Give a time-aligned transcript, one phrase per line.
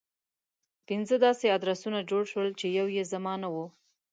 [0.87, 3.55] پنځه داسې ادرسونه جوړ شول چې يو يې زما نه و.